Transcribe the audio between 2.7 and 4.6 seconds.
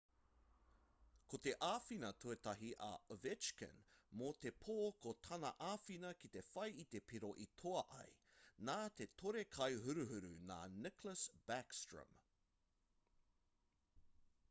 a ovechkin mō te